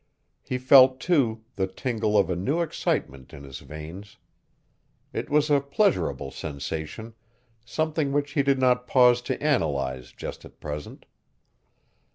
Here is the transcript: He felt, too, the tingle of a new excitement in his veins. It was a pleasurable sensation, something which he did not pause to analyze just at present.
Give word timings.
He 0.41 0.57
felt, 0.57 0.99
too, 0.99 1.43
the 1.57 1.67
tingle 1.67 2.17
of 2.17 2.31
a 2.31 2.35
new 2.35 2.61
excitement 2.61 3.35
in 3.35 3.43
his 3.43 3.59
veins. 3.59 4.17
It 5.13 5.29
was 5.29 5.51
a 5.51 5.61
pleasurable 5.61 6.31
sensation, 6.31 7.13
something 7.63 8.11
which 8.11 8.31
he 8.31 8.41
did 8.41 8.57
not 8.57 8.87
pause 8.87 9.21
to 9.21 9.39
analyze 9.43 10.11
just 10.11 10.43
at 10.43 10.59
present. 10.59 11.05